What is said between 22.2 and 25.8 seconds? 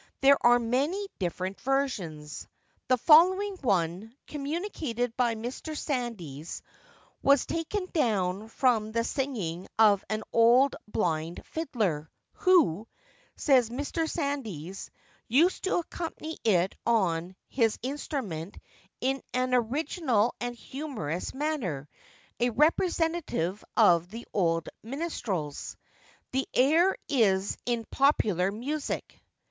a representative of the old minstrels!'